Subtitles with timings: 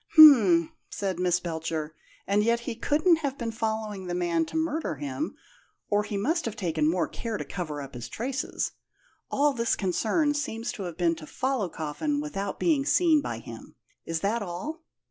[0.15, 1.93] "H'm," said Miss Belcher;
[2.25, 5.35] "and yet he couldn't have been following the man to murder him,
[5.91, 8.71] or he must have taken more care to cover up his traces.
[9.29, 13.75] All his concern seems to have been to follow Coffin without being seen by him.
[14.03, 14.81] Is that all?"